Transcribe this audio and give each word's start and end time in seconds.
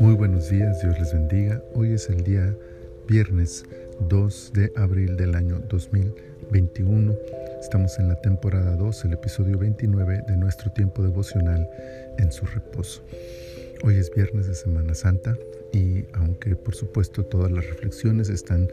Muy 0.00 0.14
buenos 0.14 0.50
días, 0.50 0.80
Dios 0.82 0.98
les 0.98 1.12
bendiga. 1.12 1.62
Hoy 1.74 1.92
es 1.92 2.10
el 2.10 2.22
día 2.22 2.54
viernes 3.08 3.64
2 4.08 4.52
de 4.54 4.72
abril 4.76 5.16
del 5.16 5.34
año 5.34 5.60
2021. 5.68 7.16
Estamos 7.60 7.98
en 7.98 8.08
la 8.08 8.20
temporada 8.20 8.76
2, 8.76 9.04
el 9.06 9.14
episodio 9.14 9.58
29 9.58 10.24
de 10.28 10.36
nuestro 10.36 10.70
tiempo 10.72 11.02
devocional 11.02 11.68
en 12.18 12.30
su 12.30 12.44
reposo. 12.46 13.02
Hoy 13.82 13.96
es 13.96 14.10
viernes 14.14 14.46
de 14.46 14.54
Semana 14.54 14.94
Santa 14.94 15.38
y 15.72 16.04
aunque 16.12 16.56
por 16.56 16.74
supuesto 16.74 17.24
todas 17.24 17.50
las 17.50 17.66
reflexiones 17.66 18.28
están 18.28 18.68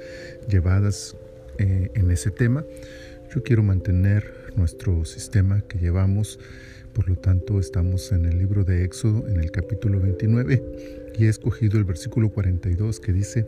llevadas 0.49 1.15
eh, 1.57 1.89
en 1.93 2.11
ese 2.11 2.31
tema, 2.31 2.65
yo 3.33 3.43
quiero 3.43 3.63
mantener 3.63 4.45
nuestro 4.55 5.05
sistema 5.05 5.61
que 5.67 5.77
llevamos, 5.77 6.39
por 6.95 7.09
lo 7.09 7.17
tanto 7.17 7.59
estamos 7.59 8.13
en 8.13 8.25
el 8.25 8.37
libro 8.37 8.63
de 8.63 8.85
Éxodo 8.85 9.27
en 9.27 9.41
el 9.41 9.51
capítulo 9.51 9.99
29 9.99 11.11
y 11.19 11.25
he 11.25 11.29
escogido 11.29 11.77
el 11.77 11.83
versículo 11.83 12.29
42 12.29 13.01
que 13.01 13.11
dice, 13.11 13.45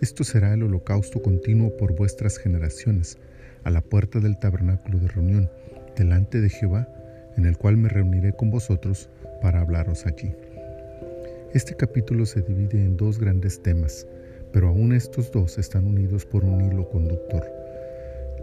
Esto 0.00 0.24
será 0.24 0.52
el 0.52 0.64
holocausto 0.64 1.22
continuo 1.22 1.76
por 1.76 1.94
vuestras 1.94 2.38
generaciones, 2.38 3.18
a 3.62 3.70
la 3.70 3.82
puerta 3.82 4.18
del 4.18 4.38
tabernáculo 4.38 4.98
de 4.98 5.06
reunión, 5.06 5.48
delante 5.96 6.40
de 6.40 6.50
Jehová, 6.50 6.88
en 7.36 7.46
el 7.46 7.56
cual 7.56 7.76
me 7.76 7.88
reuniré 7.88 8.32
con 8.32 8.50
vosotros 8.50 9.08
para 9.40 9.60
hablaros 9.60 10.04
allí. 10.04 10.34
Este 11.54 11.76
capítulo 11.76 12.26
se 12.26 12.42
divide 12.42 12.82
en 12.82 12.96
dos 12.96 13.20
grandes 13.20 13.62
temas, 13.62 14.08
pero 14.52 14.68
aún 14.68 14.92
estos 14.92 15.30
dos 15.30 15.56
están 15.58 15.86
unidos 15.86 16.26
por 16.26 16.44
un 16.44 16.60
hilo 16.60 16.88
conductor. 16.88 17.65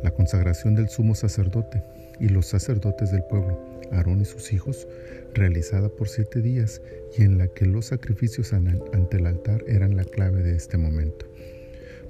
La 0.04 0.12
consagración 0.12 0.76
del 0.76 0.90
sumo 0.90 1.16
sacerdote 1.16 1.82
y 2.20 2.28
los 2.28 2.48
sacerdotes 2.48 3.12
del 3.12 3.24
pueblo, 3.24 3.58
Aarón 3.92 4.20
y 4.20 4.26
sus 4.26 4.52
hijos, 4.52 4.86
realizada 5.34 5.88
por 5.88 6.10
siete 6.10 6.42
días 6.42 6.82
y 7.18 7.24
en 7.24 7.38
la 7.38 7.48
que 7.48 7.66
los 7.66 7.86
sacrificios 7.86 8.52
ante 8.52 9.18
el 9.18 9.26
altar 9.26 9.64
eran 9.66 9.96
la 9.96 10.04
clave 10.04 10.44
de 10.44 10.56
este 10.58 10.78
momento. 10.78 11.26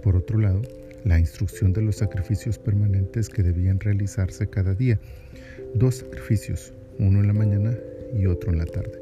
Por 0.01 0.15
otro 0.15 0.39
lado, 0.39 0.61
la 1.03 1.19
instrucción 1.19 1.71
de 1.71 1.83
los 1.83 1.97
sacrificios 1.97 2.57
permanentes 2.57 3.29
que 3.29 3.43
debían 3.43 3.79
realizarse 3.79 4.47
cada 4.47 4.73
día, 4.73 4.99
dos 5.75 5.97
sacrificios, 5.97 6.73
uno 6.97 7.19
en 7.19 7.27
la 7.27 7.33
mañana 7.33 7.77
y 8.17 8.25
otro 8.25 8.51
en 8.51 8.57
la 8.57 8.65
tarde. 8.65 8.99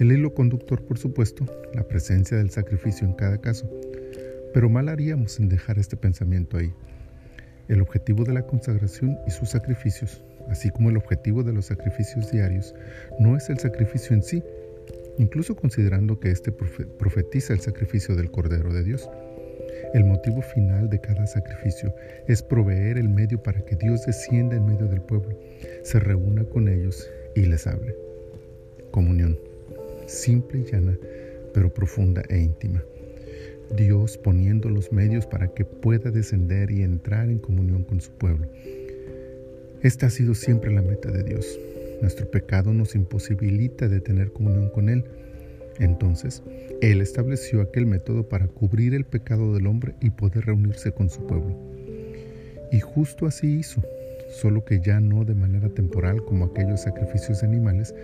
El 0.00 0.10
hilo 0.10 0.34
conductor, 0.34 0.82
por 0.82 0.98
supuesto, 0.98 1.46
la 1.72 1.86
presencia 1.86 2.36
del 2.36 2.50
sacrificio 2.50 3.06
en 3.06 3.12
cada 3.12 3.40
caso, 3.40 3.70
pero 4.52 4.68
mal 4.68 4.88
haríamos 4.88 5.38
en 5.38 5.48
dejar 5.48 5.78
este 5.78 5.96
pensamiento 5.96 6.56
ahí. 6.56 6.72
El 7.68 7.80
objetivo 7.80 8.24
de 8.24 8.34
la 8.34 8.46
consagración 8.46 9.18
y 9.26 9.30
sus 9.30 9.50
sacrificios 9.50 10.22
así 10.48 10.70
como 10.70 10.90
el 10.90 10.96
objetivo 10.96 11.42
de 11.42 11.52
los 11.52 11.66
sacrificios 11.66 12.30
diarios, 12.30 12.74
no 13.18 13.36
es 13.36 13.48
el 13.50 13.58
sacrificio 13.58 14.14
en 14.14 14.22
sí, 14.22 14.42
incluso 15.18 15.56
considerando 15.56 16.18
que 16.18 16.30
éste 16.30 16.52
profetiza 16.52 17.52
el 17.52 17.60
sacrificio 17.60 18.16
del 18.16 18.30
Cordero 18.30 18.72
de 18.72 18.84
Dios. 18.84 19.08
El 19.94 20.04
motivo 20.04 20.40
final 20.42 20.88
de 20.88 21.00
cada 21.00 21.26
sacrificio 21.26 21.94
es 22.26 22.42
proveer 22.42 22.98
el 22.98 23.08
medio 23.08 23.42
para 23.42 23.64
que 23.64 23.76
Dios 23.76 24.06
descienda 24.06 24.56
en 24.56 24.66
medio 24.66 24.86
del 24.86 25.02
pueblo, 25.02 25.38
se 25.82 26.00
reúna 26.00 26.44
con 26.44 26.68
ellos 26.68 27.08
y 27.34 27.44
les 27.44 27.66
hable. 27.66 27.94
Comunión, 28.90 29.38
simple 30.06 30.60
y 30.60 30.64
llana, 30.64 30.96
pero 31.52 31.72
profunda 31.72 32.22
e 32.28 32.38
íntima. 32.38 32.82
Dios 33.76 34.18
poniendo 34.18 34.68
los 34.68 34.92
medios 34.92 35.26
para 35.26 35.48
que 35.48 35.64
pueda 35.64 36.10
descender 36.10 36.70
y 36.70 36.82
entrar 36.82 37.30
en 37.30 37.38
comunión 37.38 37.84
con 37.84 38.00
su 38.00 38.10
pueblo. 38.12 38.46
Esta 39.82 40.06
ha 40.06 40.10
sido 40.10 40.34
siempre 40.34 40.72
la 40.72 40.82
meta 40.82 41.10
de 41.10 41.24
Dios. 41.24 41.58
Nuestro 42.00 42.30
pecado 42.30 42.72
nos 42.72 42.94
imposibilita 42.94 43.88
de 43.88 44.00
tener 44.00 44.32
comunión 44.32 44.70
con 44.70 44.88
Él. 44.88 45.04
Entonces, 45.78 46.42
Él 46.80 47.00
estableció 47.00 47.62
aquel 47.62 47.86
método 47.86 48.28
para 48.28 48.46
cubrir 48.46 48.94
el 48.94 49.04
pecado 49.04 49.54
del 49.54 49.66
hombre 49.66 49.94
y 50.00 50.10
poder 50.10 50.46
reunirse 50.46 50.92
con 50.92 51.10
su 51.10 51.26
pueblo. 51.26 51.56
Y 52.70 52.80
justo 52.80 53.26
así 53.26 53.58
hizo, 53.58 53.82
solo 54.30 54.64
que 54.64 54.80
ya 54.80 55.00
no 55.00 55.24
de 55.24 55.34
manera 55.34 55.68
temporal 55.68 56.24
como 56.24 56.46
aquellos 56.46 56.82
sacrificios 56.82 57.40
de 57.40 57.46
animales, 57.46 57.94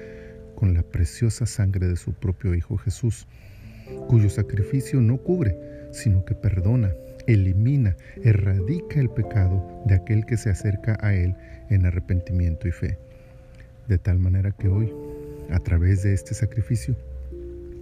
con 0.54 0.74
la 0.74 0.82
preciosa 0.82 1.46
sangre 1.46 1.86
de 1.86 1.96
su 1.96 2.12
propio 2.12 2.54
Hijo 2.54 2.76
Jesús, 2.78 3.26
cuyo 4.08 4.30
sacrificio 4.30 5.00
no 5.00 5.18
cubre, 5.18 5.58
sino 5.92 6.24
que 6.24 6.34
perdona, 6.34 6.92
elimina, 7.26 7.96
erradica 8.22 9.00
el 9.00 9.10
pecado 9.10 9.82
de 9.86 9.94
aquel 9.94 10.24
que 10.24 10.36
se 10.36 10.50
acerca 10.50 10.98
a 11.00 11.14
Él 11.14 11.34
en 11.70 11.86
arrepentimiento 11.86 12.68
y 12.68 12.72
fe. 12.72 12.98
De 13.86 13.98
tal 13.98 14.18
manera 14.18 14.50
que 14.50 14.68
hoy, 14.68 14.92
a 15.50 15.58
través 15.60 16.02
de 16.02 16.14
este 16.14 16.34
sacrificio, 16.34 16.96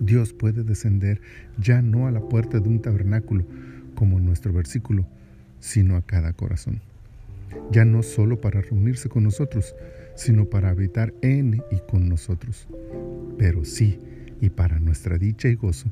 Dios 0.00 0.32
puede 0.32 0.62
descender 0.62 1.20
ya 1.58 1.80
no 1.82 2.06
a 2.06 2.10
la 2.10 2.20
puerta 2.20 2.60
de 2.60 2.68
un 2.68 2.80
tabernáculo, 2.80 3.44
como 3.94 4.18
en 4.18 4.26
nuestro 4.26 4.52
versículo, 4.52 5.06
sino 5.60 5.96
a 5.96 6.02
cada 6.02 6.32
corazón. 6.32 6.80
Ya 7.70 7.84
no 7.84 8.02
solo 8.02 8.40
para 8.40 8.60
reunirse 8.60 9.08
con 9.08 9.24
nosotros, 9.24 9.74
sino 10.14 10.46
para 10.46 10.70
habitar 10.70 11.14
en 11.22 11.62
y 11.70 11.78
con 11.88 12.08
nosotros. 12.08 12.66
Pero 13.38 13.64
sí, 13.64 13.98
y 14.40 14.50
para 14.50 14.78
nuestra 14.78 15.18
dicha 15.18 15.48
y 15.48 15.54
gozo, 15.54 15.88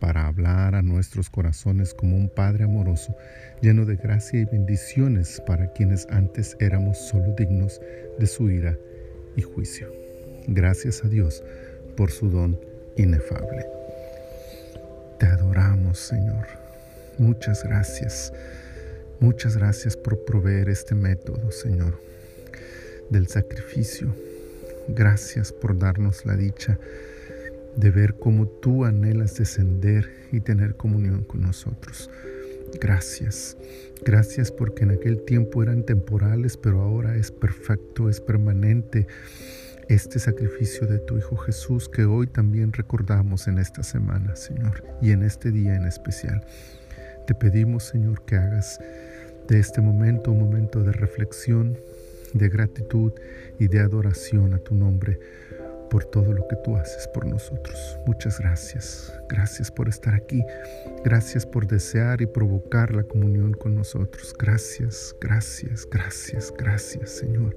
para 0.00 0.26
hablar 0.26 0.74
a 0.74 0.82
nuestros 0.82 1.30
corazones 1.30 1.94
como 1.94 2.16
un 2.16 2.28
Padre 2.28 2.64
amoroso, 2.64 3.16
lleno 3.62 3.84
de 3.84 3.96
gracia 3.96 4.40
y 4.40 4.44
bendiciones 4.44 5.42
para 5.46 5.72
quienes 5.72 6.06
antes 6.10 6.56
éramos 6.60 6.98
solo 6.98 7.34
dignos 7.38 7.80
de 8.18 8.26
su 8.26 8.50
ira 8.50 8.76
y 9.36 9.42
juicio. 9.42 9.92
Gracias 10.46 11.04
a 11.04 11.08
Dios 11.08 11.42
por 11.96 12.10
su 12.10 12.28
don 12.28 12.58
inefable. 12.96 13.66
Te 15.18 15.26
adoramos, 15.26 15.98
Señor. 15.98 16.46
Muchas 17.18 17.64
gracias. 17.64 18.32
Muchas 19.20 19.56
gracias 19.56 19.96
por 19.96 20.24
proveer 20.24 20.68
este 20.68 20.94
método, 20.94 21.50
Señor, 21.50 21.98
del 23.08 23.28
sacrificio. 23.28 24.14
Gracias 24.88 25.52
por 25.52 25.78
darnos 25.78 26.26
la 26.26 26.36
dicha 26.36 26.78
de 27.76 27.90
ver 27.90 28.14
cómo 28.14 28.46
tú 28.46 28.84
anhelas 28.84 29.36
descender 29.36 30.10
y 30.32 30.40
tener 30.40 30.76
comunión 30.76 31.24
con 31.24 31.42
nosotros. 31.42 32.10
Gracias, 32.80 33.56
gracias 34.04 34.50
porque 34.50 34.84
en 34.84 34.92
aquel 34.92 35.24
tiempo 35.24 35.62
eran 35.62 35.84
temporales, 35.84 36.56
pero 36.56 36.82
ahora 36.82 37.16
es 37.16 37.30
perfecto, 37.30 38.08
es 38.08 38.20
permanente 38.20 39.06
este 39.88 40.18
sacrificio 40.18 40.86
de 40.86 40.98
tu 40.98 41.18
Hijo 41.18 41.36
Jesús 41.36 41.88
que 41.88 42.04
hoy 42.04 42.26
también 42.26 42.72
recordamos 42.72 43.48
en 43.48 43.58
esta 43.58 43.82
semana, 43.82 44.34
Señor, 44.34 44.82
y 45.02 45.10
en 45.10 45.22
este 45.22 45.50
día 45.50 45.76
en 45.76 45.84
especial. 45.84 46.44
Te 47.26 47.34
pedimos, 47.34 47.84
Señor, 47.84 48.24
que 48.24 48.36
hagas 48.36 48.78
de 49.48 49.58
este 49.58 49.80
momento 49.80 50.32
un 50.32 50.40
momento 50.40 50.82
de 50.82 50.92
reflexión, 50.92 51.76
de 52.32 52.48
gratitud 52.48 53.12
y 53.58 53.68
de 53.68 53.80
adoración 53.80 54.54
a 54.54 54.58
tu 54.58 54.74
nombre 54.74 55.20
por 55.94 56.04
todo 56.06 56.32
lo 56.32 56.48
que 56.48 56.56
tú 56.56 56.76
haces 56.76 57.06
por 57.06 57.24
nosotros. 57.24 58.00
Muchas 58.04 58.40
gracias. 58.40 59.12
Gracias 59.28 59.70
por 59.70 59.88
estar 59.88 60.12
aquí. 60.12 60.42
Gracias 61.04 61.46
por 61.46 61.68
desear 61.68 62.20
y 62.20 62.26
provocar 62.26 62.92
la 62.92 63.04
comunión 63.04 63.54
con 63.54 63.76
nosotros. 63.76 64.34
Gracias, 64.36 65.14
gracias, 65.20 65.86
gracias, 65.88 66.52
gracias, 66.58 67.10
Señor. 67.10 67.54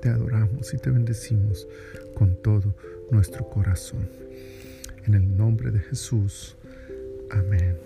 Te 0.00 0.08
adoramos 0.08 0.72
y 0.72 0.78
te 0.78 0.88
bendecimos 0.88 1.68
con 2.14 2.34
todo 2.34 2.74
nuestro 3.10 3.46
corazón. 3.50 4.08
En 5.06 5.12
el 5.12 5.36
nombre 5.36 5.70
de 5.70 5.80
Jesús. 5.80 6.56
Amén. 7.30 7.76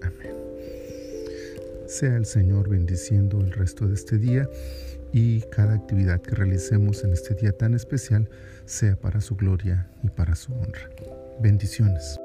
Amén. 0.00 0.36
Sea 1.88 2.16
el 2.16 2.24
Señor 2.24 2.68
bendiciendo 2.68 3.40
el 3.40 3.50
resto 3.50 3.88
de 3.88 3.94
este 3.94 4.16
día 4.16 4.48
y 5.12 5.40
cada 5.50 5.74
actividad 5.74 6.20
que 6.20 6.34
realicemos 6.34 7.04
en 7.04 7.12
este 7.12 7.34
día 7.34 7.52
tan 7.52 7.74
especial 7.74 8.28
sea 8.66 8.96
para 8.96 9.20
su 9.20 9.36
gloria 9.36 9.88
y 10.02 10.10
para 10.10 10.34
su 10.34 10.52
honra. 10.52 10.88
Bendiciones. 11.40 12.18